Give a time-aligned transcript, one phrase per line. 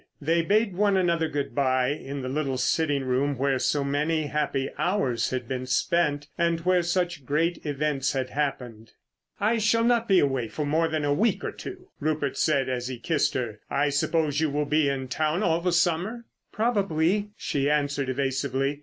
[0.19, 4.67] They bade one another good bye in the little sitting room where so many happy
[4.79, 8.93] hours had been spent—and where such great events had happened.
[9.39, 12.97] "I shall not be away more than a week or two," Rupert said as he
[12.97, 13.59] kissed her.
[13.69, 18.79] "I suppose you will be in town all the summer?" "Probably," she answered evasively.